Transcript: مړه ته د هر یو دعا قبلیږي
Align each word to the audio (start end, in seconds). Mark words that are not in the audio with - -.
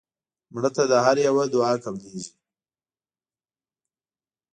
مړه 0.53 0.69
ته 0.75 0.83
د 0.91 0.93
هر 1.05 1.17
یو 1.27 1.35
دعا 1.53 1.73
قبلیږي 1.83 2.25